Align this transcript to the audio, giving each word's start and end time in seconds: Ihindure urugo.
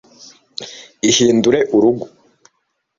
Ihindure 1.09 1.59
urugo. 1.75 2.05